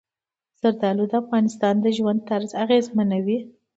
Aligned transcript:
زردالو 0.61 1.03
د 1.11 1.13
افغانانو 1.21 1.81
د 1.83 1.85
ژوند 1.97 2.19
طرز 2.29 2.51
اغېزمنوي. 2.63 3.39